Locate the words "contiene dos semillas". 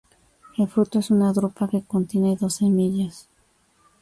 1.83-3.29